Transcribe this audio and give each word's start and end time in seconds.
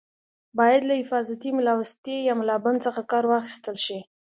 باید 0.57 0.81
له 0.87 0.93
حفاظتي 1.01 1.49
ملاوستي 1.57 2.15
یا 2.27 2.33
ملابند 2.41 2.77
څخه 2.85 3.01
کار 3.11 3.23
واخیستل 3.27 3.75
شي. 3.85 3.99